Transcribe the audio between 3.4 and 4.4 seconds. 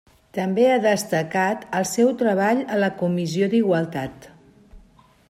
d'Igualtat.